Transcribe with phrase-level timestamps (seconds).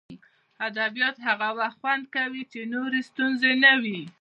[0.67, 4.01] ادبیات هغه وخت خوند کوي چې نورې ستونزې نه وي